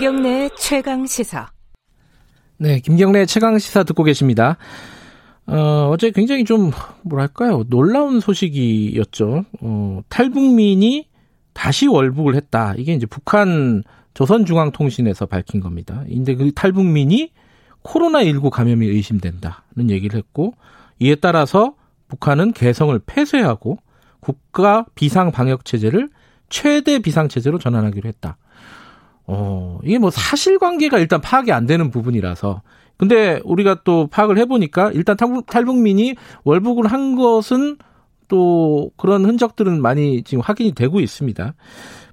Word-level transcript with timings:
김경래 0.00 0.48
최강 0.56 1.04
시사. 1.06 1.50
네, 2.56 2.80
김경래 2.80 3.26
최강 3.26 3.58
시사 3.58 3.82
듣고 3.82 4.02
계십니다. 4.02 4.56
어, 5.46 5.90
어제 5.92 6.10
굉장히 6.10 6.46
좀 6.46 6.70
뭐랄까요 7.02 7.64
놀라운 7.68 8.18
소식이었죠. 8.18 9.44
어, 9.60 10.00
탈북민이 10.08 11.06
다시 11.52 11.86
월북을 11.86 12.34
했다. 12.34 12.72
이게 12.78 12.94
이제 12.94 13.04
북한 13.04 13.82
조선중앙통신에서 14.14 15.26
밝힌 15.26 15.60
겁니다. 15.60 16.02
근데 16.08 16.34
그 16.34 16.50
탈북민이 16.52 17.32
코로나19 17.82 18.48
감염이 18.48 18.86
의심된다는 18.86 19.90
얘기를 19.90 20.16
했고 20.16 20.54
이에 20.98 21.14
따라서 21.14 21.74
북한은 22.08 22.54
개성을 22.54 22.98
폐쇄하고 23.04 23.76
국가 24.20 24.86
비상 24.94 25.30
방역 25.30 25.66
체제를 25.66 26.08
최대 26.48 27.00
비상 27.00 27.28
체제로 27.28 27.58
전환하기로 27.58 28.08
했다. 28.08 28.38
어, 29.32 29.78
이게 29.84 29.98
뭐 29.98 30.10
사실관계가 30.10 30.98
일단 30.98 31.20
파악이 31.20 31.52
안 31.52 31.66
되는 31.66 31.90
부분이라서. 31.90 32.62
근데 32.96 33.40
우리가 33.44 33.82
또 33.84 34.08
파악을 34.08 34.36
해보니까 34.38 34.90
일단 34.92 35.16
탈북, 35.16 35.78
민이 35.78 36.16
월북을 36.42 36.88
한 36.88 37.14
것은 37.14 37.78
또 38.26 38.90
그런 38.96 39.24
흔적들은 39.24 39.80
많이 39.80 40.22
지금 40.24 40.42
확인이 40.42 40.74
되고 40.74 41.00
있습니다. 41.00 41.54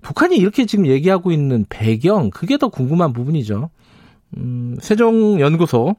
북한이 0.02 0.38
이렇게 0.38 0.66
지금 0.66 0.86
얘기하고 0.86 1.32
있는 1.32 1.66
배경, 1.70 2.30
그게 2.30 2.58
더 2.58 2.70
궁금한 2.70 3.14
부분이죠. 3.14 3.72
음, 4.38 4.78
세종연구소 4.80 5.96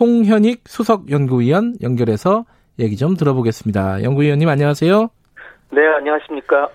홍현익 0.00 0.64
수석연구위원 0.66 1.76
연결해서 1.82 2.46
얘기 2.78 2.96
좀 2.96 3.14
들어보겠습니다. 3.14 4.02
연구위원님 4.02 4.48
안녕하세요. 4.48 5.08
네, 5.72 5.86
안녕하십니까. 5.98 6.68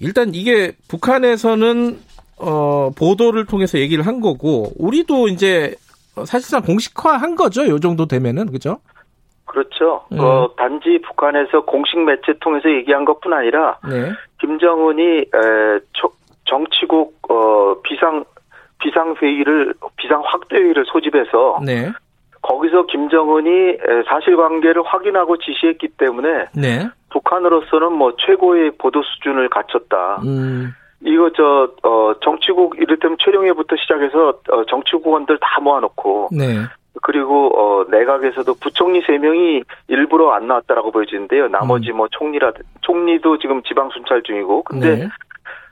일단 0.00 0.34
이게 0.34 0.72
북한에서는 0.88 1.98
어, 2.38 2.90
보도를 2.96 3.46
통해서 3.46 3.78
얘기를 3.78 4.06
한 4.06 4.20
거고 4.20 4.72
우리도 4.78 5.28
이제 5.28 5.74
사실상 6.26 6.62
공식화한 6.62 7.36
거죠. 7.36 7.66
요 7.68 7.78
정도 7.78 8.06
되면은 8.06 8.52
그죠? 8.52 8.78
그렇죠. 9.44 10.04
음. 10.12 10.18
어, 10.20 10.50
단지 10.56 11.00
북한에서 11.06 11.64
공식 11.64 11.98
매체 12.00 12.32
통해서 12.40 12.68
얘기한 12.70 13.04
것뿐 13.04 13.32
아니라 13.32 13.78
네. 13.88 14.12
김정은이 14.40 15.02
에, 15.02 15.80
초, 15.92 16.10
정치국 16.44 17.18
어, 17.30 17.80
비상 17.82 18.24
비상 18.80 19.14
회의를 19.20 19.74
비상 19.96 20.22
확대 20.24 20.56
회의를 20.56 20.84
소집해서 20.86 21.60
네. 21.64 21.90
거기서 22.42 22.86
김정은이 22.86 23.78
사실관계를 24.06 24.82
확인하고 24.84 25.38
지시했기 25.38 25.88
때문에 25.96 26.46
네. 26.54 26.88
북한으로서는 27.10 27.92
뭐 27.92 28.14
최고의 28.18 28.72
보도 28.76 29.02
수준을 29.02 29.48
갖췄다. 29.48 30.20
음. 30.24 30.74
이거 31.04 31.30
저 31.36 31.70
어, 31.82 32.14
정치국 32.22 32.76
이를테면 32.78 33.18
최룡해부터 33.20 33.76
시작해서 33.76 34.40
어, 34.50 34.64
정치국원들 34.64 35.38
다 35.38 35.60
모아놓고 35.60 36.30
네. 36.32 36.62
그리고 37.02 37.50
어, 37.58 37.84
내각에서도 37.90 38.54
부총리 38.54 39.02
세 39.06 39.18
명이 39.18 39.62
일부러 39.88 40.32
안 40.32 40.46
나왔다라고 40.46 40.90
보여지는데요. 40.92 41.48
나머지 41.48 41.90
음. 41.90 41.98
뭐 41.98 42.08
총리라 42.10 42.52
총리도 42.80 43.38
지금 43.38 43.62
지방 43.64 43.90
순찰 43.90 44.22
중이고 44.22 44.62
근데 44.62 44.96
네. 44.96 45.08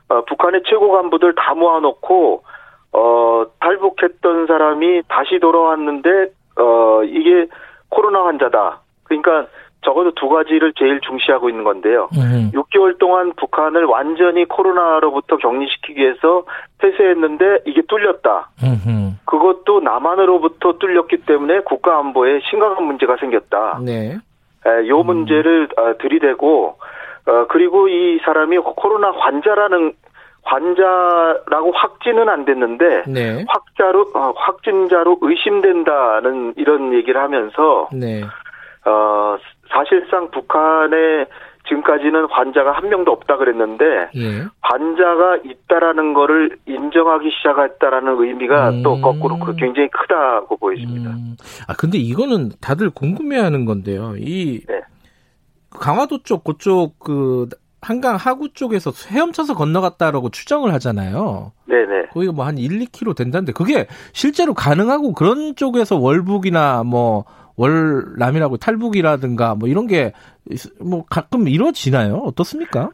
어, 0.09 0.23
북한의 0.27 0.63
최고 0.67 0.93
간부들 0.93 1.35
다 1.35 1.55
모아놓고 1.55 2.45
어, 2.93 3.45
탈북했던 3.61 4.47
사람이 4.47 5.03
다시 5.09 5.39
돌아왔는데 5.41 6.33
어, 6.57 7.03
이게 7.05 7.47
코로나 7.89 8.27
환자다. 8.27 8.81
그러니까 9.05 9.47
적어도 9.83 10.13
두 10.15 10.29
가지를 10.29 10.73
제일 10.79 11.01
중시하고 11.01 11.49
있는 11.49 11.65
건데요. 11.65 12.09
음. 12.17 12.51
6개월 12.55 12.99
동안 12.99 13.33
북한을 13.37 13.85
완전히 13.85 14.45
코로나로부터 14.45 15.37
격리시키기 15.37 16.01
위해서 16.01 16.45
폐쇄했는데 16.79 17.61
이게 17.67 17.83
뚫렸다. 17.83 18.51
음. 18.63 19.19
그것도 19.25 19.81
남한으로부터 19.81 20.75
뚫렸기 20.79 21.19
때문에 21.27 21.61
국가 21.61 21.99
안보에 21.99 22.41
심각한 22.49 22.85
문제가 22.85 23.17
생겼다. 23.17 23.81
네. 23.85 24.19
에, 24.67 24.89
요 24.89 25.01
음. 25.01 25.07
문제를 25.07 25.69
어, 25.77 25.99
들이대고 25.99 26.77
어, 27.27 27.47
그리고 27.49 27.89
이 27.89 28.21
사람이 28.25 28.59
코로나 28.59 29.11
환자라는 29.11 29.95
환자라고 30.45 31.73
확진은 31.73 32.29
안 32.29 32.45
됐는데 32.45 33.05
네. 33.07 33.45
확자로 33.49 34.11
어, 34.15 34.33
확진자로 34.37 35.19
의심된다는 35.21 36.55
이런 36.57 36.93
얘기를 36.93 37.21
하면서 37.21 37.89
네. 37.93 38.23
어, 38.85 39.37
사실상 39.73 40.31
북한에 40.31 41.27
지금까지는 41.69 42.27
환자가 42.31 42.73
한 42.73 42.89
명도 42.89 43.13
없다 43.13 43.37
그랬는데 43.37 44.11
예. 44.17 44.45
환자가 44.61 45.39
있다라는 45.45 46.13
거를 46.13 46.59
인정하기 46.67 47.31
시작했다라는 47.31 48.21
의미가 48.21 48.71
음. 48.71 48.83
또 48.83 49.01
거꾸로 49.01 49.39
그 49.39 49.55
굉장히 49.57 49.89
크다고 49.89 50.57
보여집니다. 50.57 51.11
음. 51.11 51.37
아 51.69 51.75
근데 51.75 51.99
이거는 51.99 52.51
다들 52.61 52.91
궁금해하는 52.91 53.65
건데요. 53.65 54.15
이 54.19 54.61
네. 54.69 54.81
강화도 55.71 56.23
쪽 56.25 56.45
그쪽 56.45 56.99
그 56.99 57.49
한강 57.81 58.17
하구 58.17 58.53
쪽에서 58.53 58.93
헤엄쳐서 59.11 59.55
건너갔다라고 59.55 60.31
추정을 60.31 60.73
하잖아요. 60.75 61.53
네네. 61.67 62.07
거기가 62.13 62.33
뭐 62.33 62.45
한 62.45 62.59
1, 62.59 62.79
2km 62.81 63.17
된다는데 63.17 63.53
그게 63.53 63.87
실제로 64.13 64.53
가능하고 64.55 65.13
그런 65.15 65.57
쪽에서 65.57 65.97
월북이나 65.97 66.83
뭐 66.85 67.25
월남이라고 67.57 68.57
탈북이라든가 68.59 69.55
뭐 69.55 69.69
이런 69.69 69.87
게 69.87 70.13
뭐 70.81 71.05
가끔 71.09 71.47
이루어지나요? 71.47 72.17
어떻습니까? 72.17 72.91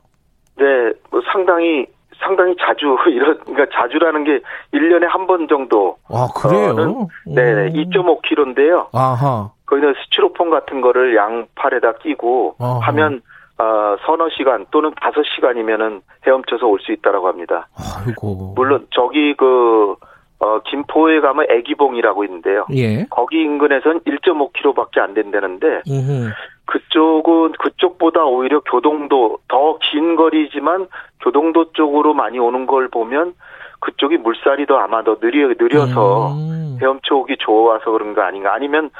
네, 0.58 0.64
뭐 1.10 1.20
상당히 1.32 1.86
상당히 2.22 2.54
자주 2.60 2.96
이런 3.10 3.38
그러니까 3.40 3.66
자주라는 3.74 4.24
게 4.24 4.40
1년에 4.74 5.06
한 5.08 5.26
번 5.26 5.48
정도. 5.48 5.96
아, 6.08 6.28
그래요? 6.36 7.08
네, 7.26 7.70
2.5km인데요. 7.70 8.88
아하. 8.92 9.50
거기는 9.66 9.94
스티로폼 10.04 10.50
같은 10.50 10.80
거를 10.82 11.16
양팔에다 11.16 11.94
끼고 12.02 12.56
아하. 12.58 12.78
하면 12.88 13.22
어, 13.58 13.96
서너 14.06 14.28
시간 14.36 14.66
또는 14.70 14.92
다섯 15.00 15.22
시간이면은 15.34 16.02
헤엄쳐서 16.26 16.66
올 16.66 16.78
수 16.80 16.92
있다라고 16.92 17.28
합니다. 17.28 17.66
아이고. 17.76 18.52
물론 18.56 18.86
저기 18.90 19.34
그 19.36 19.96
어, 20.40 20.60
김포에 20.60 21.20
가면 21.20 21.46
애기봉이라고 21.50 22.24
있는데요. 22.24 22.64
예. 22.74 23.04
거기 23.10 23.42
인근에선 23.42 24.00
1.5km밖에 24.00 24.98
안 25.00 25.14
된다는데 25.14 25.82
음흠. 25.88 26.30
그쪽은 26.66 27.52
그쪽보다 27.58 28.24
오히려 28.24 28.60
교동도 28.60 29.38
더 29.48 29.78
긴 29.80 30.16
거리지만 30.16 30.86
교동도 31.22 31.72
쪽으로 31.72 32.14
많이 32.14 32.38
오는 32.38 32.66
걸 32.66 32.88
보면 32.88 33.34
그쪽이 33.80 34.18
물살이 34.18 34.66
더 34.66 34.76
아마 34.76 35.02
더 35.02 35.18
느려 35.18 35.48
느려서 35.48 36.32
음. 36.32 36.78
헤엄쳐 36.80 37.14
오기 37.16 37.36
좋아서 37.38 37.90
그런 37.90 38.14
거 38.14 38.22
아닌가 38.22 38.54
아니면 38.54 38.90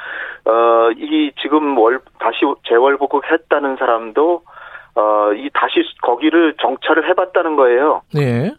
어 0.45 0.89
이 0.97 1.31
지금 1.41 1.77
월 1.77 1.99
다시 2.19 2.39
재월복국 2.67 3.23
했다는 3.31 3.77
사람도 3.77 4.41
어 4.95 5.31
이 5.35 5.49
다시 5.53 5.83
거기를 6.01 6.55
정찰을 6.59 7.07
해봤다는 7.09 7.55
거예요. 7.55 8.01
네. 8.13 8.47
어 8.49 8.53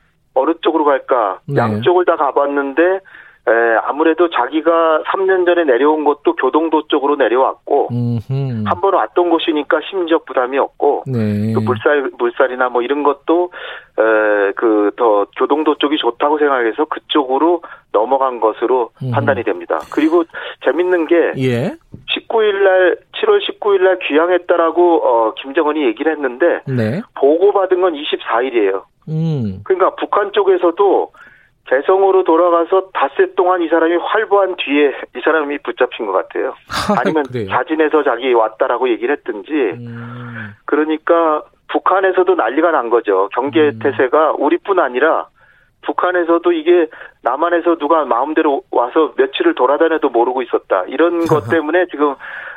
느 0.91 0.93
쪽으로 0.93 0.99
갈까? 1.07 1.39
네. 1.47 1.61
양쪽을 1.61 2.05
다 2.05 2.17
가봤는데 2.17 3.01
에, 3.49 3.53
아무래도 3.85 4.29
자기가 4.29 5.03
3년 5.07 5.47
전에 5.47 5.65
내려온 5.65 6.05
것도 6.05 6.35
교동도 6.37 6.89
쪽으로 6.89 7.17
내려왔고 7.17 7.89
한 8.67 8.81
번 8.81 8.95
왔던 8.95 9.31
곳이니까 9.31 9.81
심적 9.89 10.27
부담이 10.27 10.59
없고 10.59 11.05
네. 11.07 11.53
또 11.55 11.61
물살 11.61 12.11
물살이나 12.19 12.69
뭐 12.69 12.83
이런 12.83 13.03
것도 13.03 13.51
그 14.57 14.91
더 14.97 15.25
교동도 15.39 15.77
쪽이 15.77 15.97
좋다고 15.97 16.39
생각해서 16.39 16.85
그쪽으로 16.85 17.63
넘어간 17.93 18.41
것으로 18.41 18.91
음. 19.03 19.11
판단이 19.13 19.43
됩니다. 19.45 19.79
그리고 19.93 20.25
재밌는 20.65 21.07
게 21.07 21.33
예. 21.39 21.73
19일 22.15 22.63
날 22.63 22.97
7월 23.23 23.41
19일 23.41 23.83
날 23.83 23.99
귀향했다라고 24.01 25.03
어 25.07 25.35
김정은이 25.35 25.85
얘기를 25.87 26.13
했는데 26.13 26.61
네. 26.67 27.01
보고 27.15 27.53
받은 27.53 27.81
건 27.81 27.95
24일이에요. 27.95 28.83
음. 29.11 29.61
그러니까 29.65 29.95
북한 29.97 30.33
쪽에서도 30.33 31.13
개성으로 31.67 32.25
돌아가서 32.25 32.89
닷새 32.93 33.33
동안 33.37 33.63
이 33.63 33.69
사람이 33.69 33.95
활보한 33.97 34.57
뒤에 34.57 34.89
이 35.17 35.21
사람이 35.25 35.59
붙잡힌 35.59 36.07
것 36.07 36.13
같아요. 36.13 36.55
아니면 36.99 37.25
자진해서 37.49 38.03
자기 38.03 38.33
왔다라고 38.33 38.89
얘기를 38.89 39.15
했든지. 39.17 39.51
음. 39.53 40.55
그러니까 40.65 41.43
북한에서도 41.69 42.35
난리가 42.35 42.73
난 42.73 42.91
거죠. 42.91 43.29
경계 43.35 43.69
음. 43.69 43.79
태세가 43.81 44.33
우리뿐 44.39 44.81
아니라 44.81 45.29
북한에서도 45.83 46.53
이게 46.53 46.89
남한에서 47.23 47.77
누가 47.79 48.05
마음대로 48.05 48.63
와서 48.71 49.13
며칠을 49.17 49.55
돌아다녀도 49.55 50.09
모르고 50.11 50.43
있었다. 50.43 50.85
이런 50.89 51.25
것 51.27 51.49
때문에 51.49 51.87
지금 51.91 52.11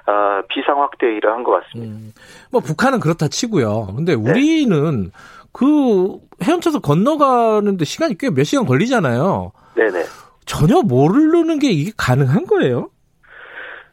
어, 0.05 0.41
비상 0.49 0.81
확대를 0.81 1.31
한 1.31 1.43
것 1.43 1.51
같습니다. 1.63 1.93
음. 1.95 2.11
뭐 2.51 2.61
북한은 2.61 2.99
그렇다 2.99 3.27
치고요. 3.27 3.87
근데 3.95 4.15
네. 4.15 4.21
우리는 4.31 5.03
네. 5.03 5.09
그 5.53 6.17
헤엄쳐서 6.43 6.79
건너가는데 6.79 7.85
시간이 7.85 8.17
꽤 8.17 8.29
몇 8.29 8.43
시간 8.43 8.65
걸리잖아요. 8.65 9.51
네네. 9.75 10.03
전혀 10.45 10.81
모르는 10.81 11.59
게 11.59 11.69
이게 11.69 11.91
가능한 11.97 12.45
거예요? 12.47 12.89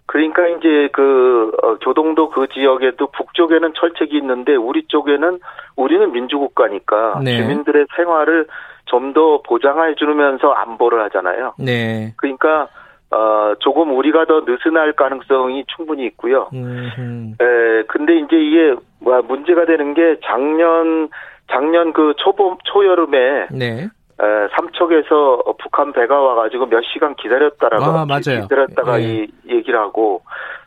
그러니까 0.07 0.47
이제 0.49 0.89
그 0.93 1.53
어, 1.63 1.77
교동도 1.79 2.31
그 2.31 2.49
지역에도 2.53 3.07
북쪽에는 3.13 3.73
철책이 3.77 4.17
있는데 4.17 4.57
우리 4.57 4.85
쪽에는 4.89 5.39
우리는 5.77 6.11
민주국가니까 6.13 7.21
네. 7.23 7.37
주민들의 7.37 7.87
생활을 7.97 8.47
좀 8.87 9.13
더 9.15 9.41
보장해 9.43 9.95
주면서 9.95 10.51
안보를 10.51 11.01
하잖아요. 11.05 11.55
네. 11.61 12.13
그러니까 12.17 12.69
어, 13.13 13.55
조금 13.61 13.97
우리가 13.97 14.25
더 14.25 14.41
느슨할 14.41 14.95
가능성이 14.95 15.65
충분히 15.77 16.07
있고요. 16.07 16.49
음. 16.55 17.37
에, 17.41 17.83
근데 17.87 18.17
이제 18.19 18.37
이게 18.37 18.75
뭐 18.99 19.21
문제가 19.23 19.65
되는 19.65 19.95
게 19.95 20.19
작년 20.25 21.09
작년 21.51 21.93
그 21.93 22.15
초봄 22.17 22.59
초여름에 22.65 23.49
네. 23.51 23.85
에, 23.85 24.49
삼척에서 24.55 25.43
북한 25.59 25.93
배가 25.93 26.21
와가지고 26.21 26.67
몇 26.67 26.83
시간 26.93 27.15
기다렸다라고 27.15 27.85
아, 27.85 28.07
맞아요. 28.07 28.43
기다렸다가 28.43 28.99
네. 28.99 29.05
이 29.05 29.29
얘기를 29.49 29.79
하고 29.79 30.23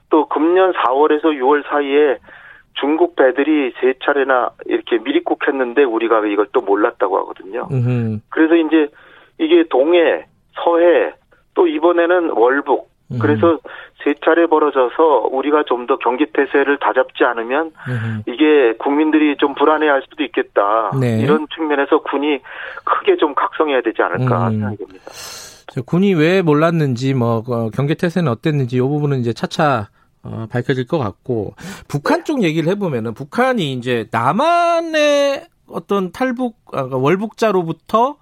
또 0.10 0.28
금년 0.28 0.74
4월에서 0.74 1.26
6월 1.26 1.64
사이에 1.68 2.18
중국 2.80 3.16
배들이 3.16 3.74
세 3.80 3.94
차례나 4.04 4.52
이렇게 4.66 4.98
미리국했는데 4.98 5.84
우리가 5.84 6.26
이걸 6.26 6.48
또 6.52 6.62
몰랐다고 6.62 7.18
하거든요. 7.20 7.68
음흠. 7.72 8.20
그래서 8.30 8.56
이제 8.56 8.88
이게 9.38 9.64
동해, 9.70 10.26
서해, 10.64 11.14
또 11.54 11.68
이번에는 11.68 12.32
월북. 12.32 12.93
음. 13.12 13.20
그래서 13.20 13.60
세 14.04 14.14
차례 14.24 14.48
벌어져서 14.48 15.30
우리가 15.32 15.64
좀 15.68 15.84
더 15.88 15.98
경기 15.98 16.26
태세를 16.32 16.80
다잡지 16.80 17.26
않으면 17.26 17.72
음. 17.90 18.24
이게 18.26 18.74
국민들이 18.80 19.36
좀 19.38 19.54
불안해할 19.54 20.04
수도 20.10 20.24
있겠다. 20.24 20.92
네. 21.00 21.20
이런 21.20 21.46
측면에서 21.54 22.02
군이 22.04 22.40
크게 22.86 23.18
좀 23.18 23.36
각성해야 23.36 23.82
되지 23.82 24.02
않을까 24.02 24.48
음. 24.48 24.52
생각이 24.52 24.78
듭니다. 24.78 25.06
군이 25.86 26.14
왜 26.14 26.42
몰랐는지 26.42 27.14
뭐 27.14 27.44
어, 27.48 27.70
경계 27.70 27.96
태세는 27.96 28.32
어땠는지 28.32 28.78
이 28.78 28.80
부분은 28.80 29.20
이제 29.20 29.34
차차 29.34 29.90
어, 30.24 30.46
밝혀질 30.50 30.88
것 30.88 31.00
같고 31.00 31.56
북한 31.90 32.20
네. 32.20 32.24
쪽 32.24 32.44
얘기를 32.44 32.72
해보면은 32.72 33.14
북한이 33.14 33.74
이제 33.74 34.08
남한의 34.12 35.48
어떤 35.68 36.12
탈북 36.12 36.56
아, 36.68 36.84
그러니까 36.84 36.98
월북자로부터 36.98 38.16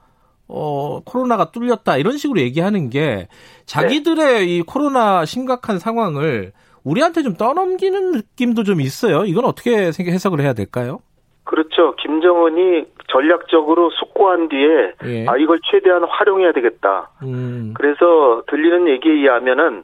어, 0.52 1.00
코로나가 1.06 1.52
뚫렸다 1.52 1.98
이런 1.98 2.18
식으로 2.18 2.40
얘기하는 2.42 2.90
게 2.90 3.28
자기들의 3.66 4.26
네. 4.26 4.44
이 4.44 4.62
코로나 4.62 5.26
심각한 5.26 5.80
상황을 5.80 6.52
우리한테 6.84 7.24
좀 7.24 7.36
떠넘기는 7.36 8.12
느낌도 8.12 8.64
좀 8.64 8.82
있어요. 8.82 9.24
이건 9.26 9.46
어떻게 9.46 9.88
해석을 9.88 10.42
해야 10.42 10.54
될까요? 10.54 11.00
그렇죠. 11.44 11.96
김정은이 11.96 12.86
전략적으로 13.10 13.90
숙고한 13.92 14.50
뒤에 14.50 14.94
예. 15.06 15.26
아 15.28 15.38
이걸 15.38 15.60
최대한 15.70 16.04
활용해야 16.04 16.54
되겠다. 16.54 17.10
음. 17.24 17.74
그래서 17.76 18.44
들리는 18.48 18.88
얘기에 18.88 19.12
의하면은 19.12 19.84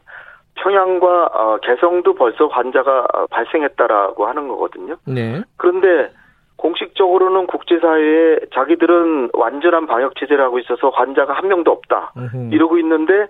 평양과 0.56 1.26
어, 1.34 1.58
개성도 1.62 2.16
벌써 2.16 2.48
환자가 2.48 3.08
발생했다라고 3.30 4.28
하는 4.28 4.48
거거든요. 4.48 4.96
네. 5.06 5.42
그런데 5.58 6.12
공식적으로는 6.98 7.48
국제사회에 7.48 8.40
자기들은 8.54 9.30
완전한 9.34 9.86
방역 9.88 10.16
체제를 10.16 10.44
하고 10.44 10.60
있어서 10.60 10.90
환자가 10.90 11.34
한 11.34 11.48
명도 11.48 11.72
없다. 11.72 12.14
으흠. 12.18 12.52
이러고 12.52 12.78
있는데 12.80 13.28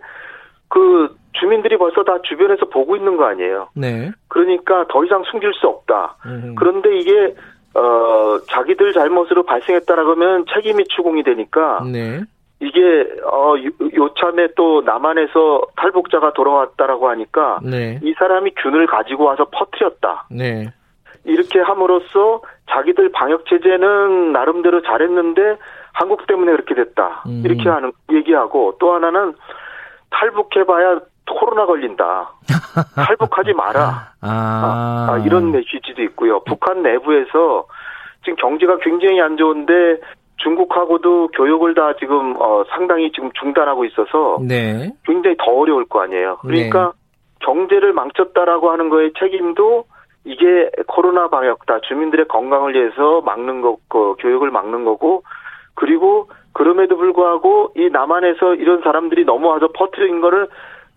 그 0.69 1.16
주민들이 1.34 1.78
벌써 1.78 2.04
다 2.04 2.18
주변에서 2.24 2.68
보고 2.69 2.96
있는 2.96 3.18
거 3.18 3.25
아니에요. 3.25 3.69
네. 3.75 4.12
그러니까 4.30 4.86
더 4.90 5.04
이상 5.06 5.24
숨길 5.24 5.54
수 5.54 5.68
없다. 5.68 6.16
으흠. 6.25 6.56
그런데 6.56 6.98
이게 6.98 7.36
어 7.75 8.40
자기들 8.48 8.94
잘못으로 8.94 9.44
발생했다라고 9.44 10.12
하면 10.12 10.46
책임이 10.52 10.86
추궁이 10.86 11.24
되니까 11.24 11.84
네. 11.92 12.22
이게 12.60 13.08
어 13.24 13.54
요참에 13.94 14.48
또 14.56 14.81
남한에서 14.81 15.62
탈북자가 15.75 16.34
돌아왔다라고 16.34 17.10
하니까 17.10 17.60
네. 17.62 18.00
이 18.02 18.13
사람이 18.18 18.52
균을 18.56 18.88
가지고 18.88 19.25
와서 19.25 19.46
퍼뜨렸다. 19.52 20.28
네. 20.31 20.72
이렇게 21.24 21.60
함으로써 21.60 22.42
자기들 22.69 23.12
방역 23.12 23.46
체제는 23.48 24.31
나름대로 24.34 24.81
잘했는데 24.81 25.58
한국 25.94 26.28
때문에 26.28 26.52
그렇게 26.52 26.75
됐다. 26.75 27.24
음. 27.28 27.42
이렇게 27.46 27.69
하는 27.69 27.92
얘기하고 28.12 28.78
또 28.80 28.94
하나는 28.94 29.34
탈북해봐야 30.10 31.00
코로나 31.30 31.66
걸린다. 31.66 32.31
탈북하지 32.96 33.54
마라. 33.54 34.12
아. 34.22 34.28
아, 34.28 35.08
아, 35.12 35.18
이런 35.25 35.52
메시지도 35.52 36.02
있고요. 36.04 36.42
북한 36.46 36.84
내부에서 36.84 37.66
지금 38.24 38.36
경제가 38.38 38.78
굉장히 38.80 39.22
안 39.22 39.38
좋은데 39.38 40.00
중국하고도 40.38 41.30
교역을 41.30 41.74
다 41.74 41.94
지금 42.00 42.36
어, 42.40 42.63
상당히 42.70 43.12
지금 43.12 43.31
중단하고 43.40 43.86
있어서 43.86 44.38
네. 44.42 44.92
굉장히 45.06 45.36
더 45.38 45.52
어려울 45.52 45.86
거 45.86 46.02
아니에요. 46.02 46.38
그러니까 46.42 46.94
네. 46.94 47.46
경제를 47.46 47.94
망쳤다라고 47.94 48.72
하는 48.72 48.90
거에 48.90 49.12
책임도 49.20 49.86
이게 50.27 50.69
코로나 50.88 51.29
방역다. 51.29 51.79
주민들의 51.81 52.27
건강을 52.27 52.75
위해서 52.75 53.21
막는 53.21 53.62
거, 53.62 53.77
그 53.88 54.15
교육을 54.19 54.51
막는 54.51 54.83
거고, 54.83 55.24
그리고 55.74 56.29
그럼에도 56.51 56.97
불구하고 56.97 57.71
이 57.77 57.89
남한에서 57.89 58.56
이런 58.56 58.81
사람들이 58.81 59.25
넘어와서 59.25 59.69
퍼뜨린 59.74 60.21
거를 60.21 60.47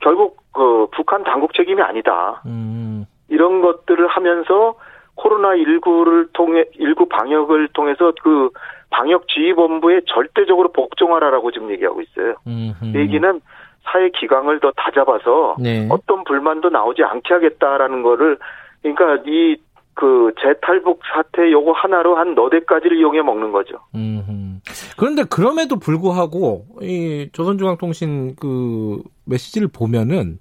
결국 0.01 0.39
그 0.53 0.89
북한 0.93 1.23
당국 1.23 1.55
책임이 1.55 1.81
아니다. 1.81 2.43
음. 2.47 3.07
이런 3.29 3.61
것들을 3.61 4.07
하면서 4.09 4.75
코로나 5.15 5.51
19를 5.51 6.33
통해 6.33 6.65
19 6.77 7.09
방역을 7.09 7.69
통해서 7.69 8.13
그 8.23 8.51
방역 8.91 9.29
지휘본부에 9.29 10.01
절대적으로 10.07 10.73
복종하라라고 10.73 11.53
지금 11.53 11.71
얘기하고 11.71 12.01
있어요. 12.01 12.35
음흠. 12.47 12.99
얘기는 12.99 13.41
사회 13.83 14.09
기강을 14.09 14.61
더 14.61 14.73
다잡아서 14.77 15.57
네. 15.61 15.87
어떤 15.91 16.25
불만도 16.25 16.71
나오지 16.71 17.05
않게 17.05 17.35
하겠다라는 17.35 18.03
거를 18.03 18.39
그러니까 18.83 19.23
이 19.27 19.57
그 20.01 20.33
재탈북 20.41 21.01
사태 21.13 21.53
요거 21.53 21.73
하나로 21.73 22.17
한 22.17 22.35
너댓 22.35 22.65
가지를 22.65 22.97
이용해 22.99 23.21
먹는 23.21 23.53
거죠. 23.53 23.75
음. 23.95 24.61
그런데 24.97 25.25
그럼에도 25.25 25.79
불구하고 25.79 26.65
이 26.81 27.29
조선중앙통신 27.33 28.37
그 28.37 29.03
메시지를 29.27 29.69
보면은 29.69 30.39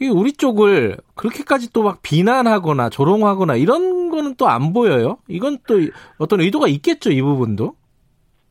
이 0.00 0.08
우리 0.08 0.32
쪽을 0.32 0.96
그렇게까지 1.16 1.72
또 1.72 1.82
막 1.82 2.02
비난하거나 2.02 2.88
조롱하거나 2.90 3.56
이런 3.56 4.10
거는 4.10 4.36
또 4.36 4.46
안 4.46 4.72
보여요. 4.72 5.18
이건 5.28 5.58
또 5.66 5.74
어떤 6.18 6.40
의도가 6.40 6.68
있겠죠, 6.68 7.10
이 7.10 7.20
부분도. 7.20 7.74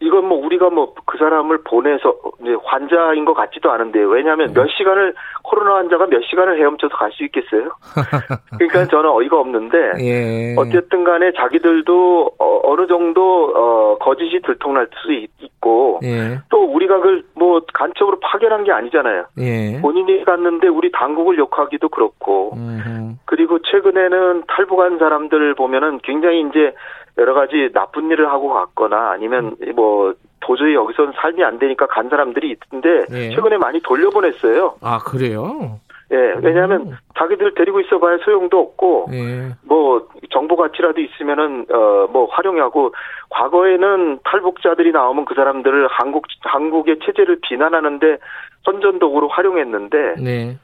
이건 0.01 0.27
뭐 0.27 0.45
우리가 0.45 0.69
뭐 0.69 0.93
그 1.13 1.19
사람을 1.19 1.59
보내서 1.63 2.15
이제 2.41 2.55
환자인 2.63 3.23
것 3.23 3.35
같지도 3.35 3.71
않은데 3.71 3.99
왜냐하면 3.99 4.47
네. 4.47 4.53
몇 4.55 4.67
시간을 4.67 5.13
코로나 5.43 5.75
환자가 5.75 6.07
몇 6.07 6.23
시간을 6.23 6.59
헤엄쳐서 6.59 6.95
갈 6.97 7.11
수 7.11 7.23
있겠어요? 7.25 7.69
그러니까 8.57 8.85
저는 8.87 9.11
어이가 9.11 9.39
없는데 9.39 9.77
예. 9.99 10.55
어쨌든 10.57 11.03
간에 11.03 11.31
자기들도 11.33 12.31
어, 12.39 12.75
느 12.75 12.87
정도 12.87 13.53
어, 13.55 13.97
거짓이 13.99 14.41
들통날 14.41 14.87
수 15.03 15.13
있고 15.13 15.99
예. 16.01 16.39
또 16.49 16.63
우리가 16.63 16.95
그걸 16.95 17.21
뭐 17.35 17.61
간첩으로 17.71 18.19
파견한 18.19 18.63
게 18.63 18.71
아니잖아요. 18.71 19.25
예. 19.37 19.79
본인이 19.79 20.25
갔는데 20.25 20.67
우리 20.67 20.91
당국을 20.91 21.37
욕하기도 21.37 21.89
그렇고 21.89 22.53
음흠. 22.55 23.17
그리고 23.25 23.59
최근에는 23.59 24.45
탈북한 24.47 24.97
사람들 24.97 25.53
보면은 25.53 25.99
굉장히 26.03 26.41
이제 26.49 26.73
여러 27.19 27.35
가지 27.35 27.69
나쁜 27.73 28.09
일을 28.09 28.27
하고 28.29 28.49
갔거나 28.49 29.11
아니면 29.11 29.55
음. 29.61 29.75
뭐 29.75 30.15
도저히 30.43 30.75
여기서는 30.75 31.13
삶이 31.15 31.43
안 31.43 31.57
되니까 31.59 31.87
간 31.87 32.09
사람들이 32.09 32.55
있는데 32.71 33.05
예. 33.11 33.29
최근에 33.35 33.57
많이 33.57 33.81
돌려보냈어요. 33.81 34.75
아 34.81 34.99
그래요? 34.99 35.79
예, 36.11 36.35
왜냐하면 36.43 36.81
음. 36.81 36.97
자기들 37.17 37.55
데리고 37.55 37.79
있어봐야 37.79 38.17
소용도 38.23 38.59
없고 38.59 39.07
예. 39.13 39.49
뭐 39.65 40.07
정보 40.31 40.55
가치라도 40.55 41.01
있으면은 41.01 41.65
어 41.71 41.93
뭐 42.13 42.27
활용하고 42.31 42.93
과거에는 43.29 44.19
탈북자들이 44.23 44.91
나오면 44.91 45.25
그 45.25 45.33
사람들을 45.33 45.87
한국 45.87 46.25
한국의 46.41 46.99
체제를 47.05 47.39
비난하는데 47.41 48.17
선전도구로 48.65 49.29
활용했는데 49.29 50.15
네. 50.21 50.57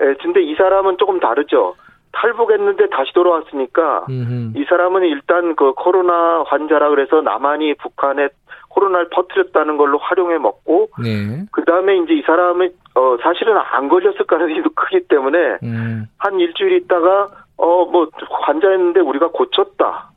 예, 0.00 0.14
근데 0.20 0.42
이 0.42 0.54
사람은 0.54 0.96
조금 0.98 1.18
다르죠. 1.18 1.74
탈북했는데 2.12 2.90
다시 2.90 3.12
돌아왔으니까 3.14 4.04
음흠. 4.08 4.58
이 4.58 4.64
사람은 4.68 5.02
일단 5.04 5.56
그 5.56 5.72
코로나 5.72 6.42
환자라 6.46 6.90
그래서 6.90 7.22
남한이 7.22 7.74
북한에 7.74 8.28
코로나를 8.74 9.08
퍼뜨렸다는 9.10 9.76
걸로 9.76 9.98
활용해 9.98 10.38
먹고 10.38 10.88
네. 11.02 11.44
그 11.52 11.64
다음에 11.64 11.96
이제 11.98 12.14
이 12.14 12.22
사람이 12.22 12.70
어 12.94 13.16
사실은 13.22 13.56
안 13.56 13.88
걸렸을 13.88 14.24
가능성이 14.26 14.62
크기 14.74 15.00
때문에 15.08 15.58
음. 15.62 16.06
한 16.18 16.40
일주일 16.40 16.72
있다가 16.72 17.28
어 17.56 17.84
뭐 17.84 18.08
환자였는데 18.28 19.00
우리가 19.00 19.28
고쳤다. 19.28 20.10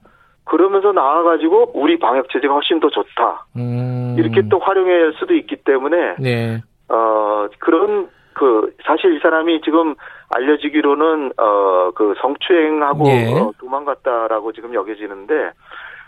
그러면서 0.45 0.91
나와가지고 0.91 1.71
우리 1.73 1.97
방역 1.99 2.29
체제가 2.29 2.53
훨씬 2.53 2.79
더 2.79 2.89
좋다. 2.89 3.45
음. 3.57 4.15
이렇게 4.17 4.41
또 4.49 4.59
활용할 4.59 5.13
수도 5.19 5.33
있기 5.33 5.57
때문에 5.57 6.15
네. 6.19 6.61
어 6.89 7.47
그런 7.59 8.09
그 8.33 8.73
사실 8.85 9.15
이 9.15 9.19
사람이 9.19 9.61
지금 9.61 9.95
알려지기로는 10.35 11.31
어 11.37 11.75
그 11.95 12.13
성추행하고 12.19 13.07
예. 13.07 13.31
어, 13.39 13.51
도망갔다라고 13.59 14.51
지금 14.51 14.73
여겨지는데 14.73 15.51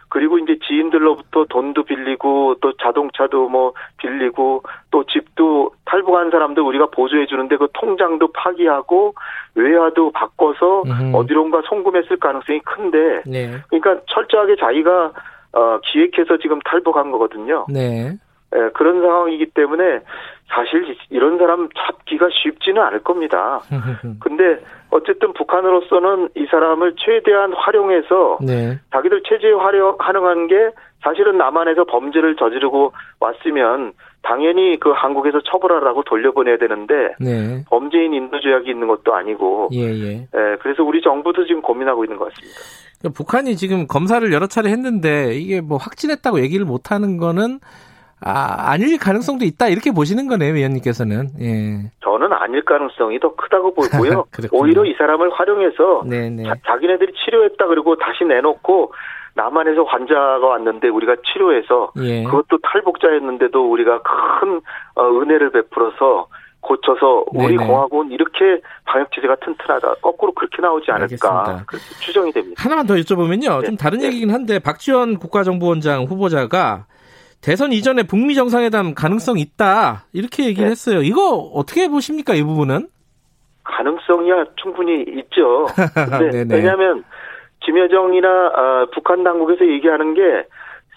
그리고 0.09 0.37
이제 0.39 0.57
지인들로부터 0.65 1.45
돈도 1.45 1.83
빌리고 1.83 2.55
또 2.61 2.73
자동차도 2.77 3.49
뭐 3.49 3.73
빌리고 3.97 4.63
또 4.91 5.03
집도 5.05 5.71
탈북한 5.85 6.31
사람들 6.31 6.63
우리가 6.63 6.87
보조해 6.87 7.25
주는데 7.25 7.57
그 7.57 7.67
통장도 7.73 8.31
파기하고 8.31 9.13
외화도 9.55 10.11
바꿔서 10.11 10.83
음. 10.83 11.13
어디론가 11.13 11.63
송금했을 11.67 12.17
가능성이 12.17 12.59
큰데 12.59 13.21
네. 13.25 13.57
그러니까 13.69 14.01
철저하게 14.07 14.55
자기가 14.55 15.11
어 15.53 15.79
기획해서 15.83 16.37
지금 16.37 16.59
탈북한 16.59 17.11
거거든요. 17.11 17.65
네. 17.69 18.13
예, 18.55 18.69
그런 18.73 19.01
상황이기 19.01 19.47
때문에 19.47 19.99
사실 20.47 20.95
이런 21.09 21.37
사람 21.37 21.67
잡기가 21.75 22.29
쉽지는 22.31 22.81
않을 22.81 23.03
겁니다. 23.03 23.61
근데 24.21 24.59
어쨌든 24.97 25.33
북한으로서는 25.33 26.29
이 26.35 26.45
사람을 26.49 26.95
최대한 26.97 27.53
활용해서 27.53 28.39
네. 28.41 28.79
자기들 28.91 29.21
체제에 29.27 29.51
활용 29.51 29.95
활용한 29.99 30.47
게 30.47 30.71
사실은 31.03 31.37
남한에서 31.37 31.85
범죄를 31.85 32.35
저지르고 32.35 32.91
왔으면 33.19 33.93
당연히 34.23 34.77
그 34.79 34.91
한국에서 34.91 35.41
처벌하라고 35.41 36.03
돌려보내야 36.03 36.57
되는데 36.57 37.13
네. 37.19 37.63
범죄인 37.69 38.13
인도 38.13 38.39
조약이 38.39 38.69
있는 38.69 38.87
것도 38.87 39.13
아니고 39.13 39.69
예, 39.73 39.83
예. 39.83 40.11
예, 40.21 40.57
그래서 40.59 40.83
우리 40.83 41.01
정부도 41.01 41.45
지금 41.45 41.61
고민하고 41.61 42.03
있는 42.03 42.17
것 42.17 42.25
같습니다. 42.25 42.59
그러니까 42.99 43.17
북한이 43.17 43.55
지금 43.55 43.87
검사를 43.87 44.31
여러 44.33 44.47
차례 44.47 44.69
했는데 44.69 45.35
이게 45.35 45.61
뭐 45.61 45.77
확진했다고 45.77 46.41
얘기를 46.41 46.65
못 46.65 46.91
하는 46.91 47.17
거는 47.17 47.59
아, 48.19 48.71
아닐 48.71 48.97
가능성도 48.97 49.45
있다 49.45 49.67
이렇게 49.67 49.91
보시는 49.91 50.27
거네요, 50.27 50.53
위원님께서는. 50.53 51.29
예. 51.39 51.91
저는 52.03 52.33
아닐 52.47 52.63
가능성이 52.63 53.19
더 53.19 53.35
크다고 53.35 53.73
보고요. 53.73 54.25
오히려 54.51 54.85
이 54.85 54.93
사람을 54.97 55.31
활용해서 55.31 56.03
네네. 56.05 56.43
네. 56.43 56.49
자, 56.65 56.77
기네들이 56.77 57.13
치료했다 57.13 57.67
그리고 57.67 57.95
다시 57.97 58.23
내놓고 58.23 58.93
남한에서 59.35 59.83
환자가 59.83 60.39
왔는데 60.39 60.87
우리가 60.87 61.17
치료해서 61.25 61.91
예. 62.01 62.23
그것도 62.23 62.57
탈북자였는데도 62.63 63.69
우리가 63.69 64.01
큰 64.01 64.61
어, 64.95 65.09
은혜를 65.21 65.51
베풀어서 65.51 66.27
고쳐서 66.61 67.25
우리 67.33 67.55
네네. 67.55 67.67
공화국은 67.67 68.11
이렇게 68.11 68.61
방역 68.85 69.11
체제가 69.11 69.35
튼튼하다. 69.35 69.95
거꾸로 70.01 70.31
그렇게 70.33 70.61
나오지 70.61 70.89
않을까 70.91 71.63
추정이 71.99 72.31
됩니다. 72.31 72.61
하나만 72.61 72.87
더 72.87 72.95
여쭤보면요. 72.95 73.61
네. 73.61 73.67
좀 73.67 73.77
다른 73.77 73.99
네. 73.99 74.07
얘기긴 74.07 74.31
한데 74.31 74.57
박지원 74.59 75.19
국가정보원장 75.19 76.05
후보자가 76.05 76.85
대선 77.41 77.71
이전에 77.71 78.03
북미 78.03 78.35
정상회담 78.35 78.93
가능성 78.95 79.37
있다 79.37 80.05
이렇게 80.13 80.45
얘기를 80.45 80.65
네. 80.65 80.71
했어요. 80.71 81.01
이거 81.01 81.35
어떻게 81.53 81.87
보십니까 81.87 82.33
이 82.33 82.43
부분은? 82.43 82.87
가능성이야 83.63 84.45
충분히 84.55 85.01
있죠. 85.01 85.67
왜냐하면 86.49 87.03
김여정이나 87.61 88.27
어, 88.47 88.87
북한 88.93 89.23
당국에서 89.23 89.67
얘기하는 89.67 90.13
게 90.13 90.21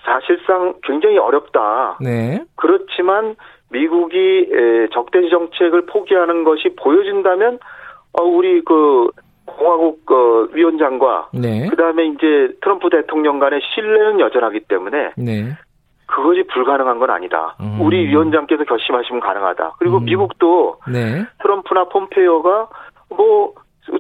사실상 0.05 0.75
굉장히 0.83 1.19
어렵다. 1.19 1.99
네. 2.01 2.45
그렇지만 2.57 3.37
미국이 3.71 4.49
에, 4.53 4.89
적대지 4.93 5.31
정책을 5.31 5.87
포기하는 5.87 6.45
것이 6.45 6.75
보여진다면 6.77 7.59
어, 8.13 8.23
우리 8.23 8.63
그 8.63 9.09
공화국 9.45 10.11
어, 10.11 10.49
위원장과 10.53 11.31
네. 11.35 11.69
그다음에 11.69 12.07
이제 12.07 12.55
트럼프 12.63 12.89
대통령 12.91 13.39
간의 13.39 13.61
신뢰는 13.75 14.21
여전하기 14.21 14.61
때문에 14.61 15.13
네. 15.17 15.57
그것이 16.11 16.43
불가능한 16.53 16.99
건 16.99 17.11
아니다. 17.11 17.57
음. 17.61 17.79
우리 17.81 18.07
위원장께서 18.09 18.65
결심하시면 18.65 19.21
가능하다. 19.21 19.75
그리고 19.79 19.99
음. 19.99 20.05
미국도 20.05 20.77
네. 20.93 21.25
트럼프나 21.43 21.85
폼페이오가 21.85 22.69
뭐 23.11 23.55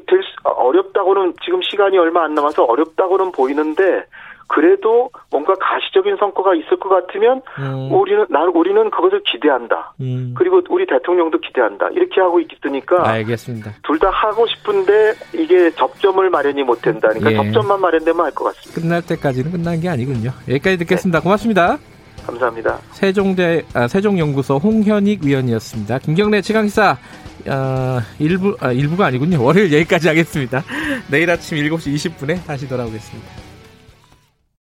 될, 0.06 0.20
어렵다고는 0.44 1.34
지금 1.44 1.60
시간이 1.62 1.98
얼마 1.98 2.24
안 2.24 2.34
남아서 2.34 2.64
어렵다고는 2.64 3.32
보이는데 3.32 4.04
그래도 4.52 5.10
뭔가 5.30 5.54
가시적인 5.54 6.16
성과가 6.16 6.54
있을 6.56 6.76
것 6.80 6.88
같으면 6.88 7.40
음. 7.60 7.92
우리는 7.92 8.26
난 8.30 8.48
우리는 8.48 8.90
그것을 8.90 9.22
기대한다. 9.24 9.92
음. 10.00 10.34
그리고 10.36 10.60
우리 10.70 10.86
대통령도 10.86 11.38
기대한다. 11.38 11.88
이렇게 11.92 12.20
하고 12.20 12.40
있으니까 12.40 13.08
알겠습니다. 13.08 13.70
둘 13.84 14.00
다 14.00 14.10
하고 14.10 14.46
싶은데 14.48 15.12
이게 15.34 15.70
접점을 15.70 16.28
마련이 16.30 16.62
못 16.64 16.80
된다니까 16.82 17.30
예. 17.32 17.36
접점만 17.36 17.80
마련되면 17.80 18.24
할 18.24 18.32
것 18.32 18.44
같습니다. 18.44 18.80
끝날 18.80 19.02
때까지는 19.06 19.52
끝난 19.52 19.78
게 19.80 19.88
아니군요. 19.88 20.30
여기까지 20.48 20.78
듣겠습니다. 20.78 21.20
네. 21.20 21.22
고맙습니다. 21.22 21.78
감사합니다. 22.26 22.78
세종대 22.92 23.62
아, 23.74 23.88
세종연구소 23.88 24.58
홍현익 24.58 25.24
위원이었습니다. 25.24 25.98
김경래 25.98 26.40
최강시사 26.40 26.98
어, 27.46 28.00
일부 28.18 28.56
아, 28.60 28.72
일부가 28.72 29.06
아니군요. 29.06 29.42
월요일 29.42 29.72
여기까지 29.72 30.08
하겠습니다. 30.08 30.62
내일 31.08 31.30
아침 31.30 31.58
7시 31.58 31.94
20분에 31.94 32.44
다시 32.44 32.68
돌아오겠습니다. 32.68 33.39